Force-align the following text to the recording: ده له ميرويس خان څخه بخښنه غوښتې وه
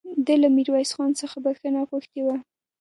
ده 0.25 0.33
له 0.41 0.47
ميرويس 0.55 0.91
خان 0.95 1.11
څخه 1.21 1.37
بخښنه 1.43 1.81
غوښتې 1.89 2.21
وه 2.25 2.37